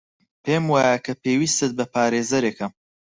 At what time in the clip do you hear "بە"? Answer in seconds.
1.79-1.85